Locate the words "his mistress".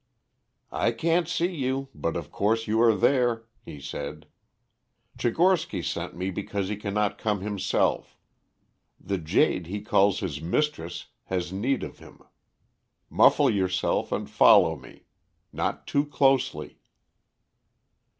10.21-11.05